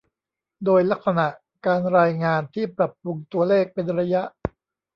[0.65, 1.27] โดยลักษณะ
[1.65, 4.23] การรายงานที่ปรับปรุงตัวเลขเป็นระยะ